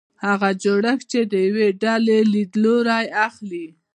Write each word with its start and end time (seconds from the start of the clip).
هغه 0.25 0.49
جوړښت 0.63 1.05
چې 1.11 1.19
د 1.31 1.33
یوې 1.47 1.67
ډلې 1.81 2.19
لیدلوری 2.33 3.05
اخلي. 3.27 3.67